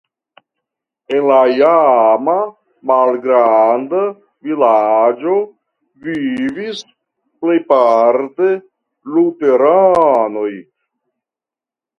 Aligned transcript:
En 1.15 1.25
la 1.31 1.35
iama 1.57 2.37
malgranda 2.91 3.99
vilaĝo 4.47 5.35
vivis 6.07 6.83
plejparte 7.45 8.51
luteranoj. 9.15 10.51